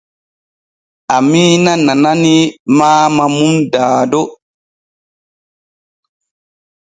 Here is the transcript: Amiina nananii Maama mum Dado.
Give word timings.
Amiina 1.15 1.71
nananii 1.85 2.43
Maama 2.77 3.25
mum 3.35 3.53
Dado. 3.71 4.21